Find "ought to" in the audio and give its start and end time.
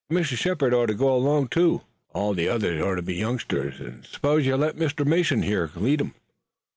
0.73-0.95, 2.81-3.03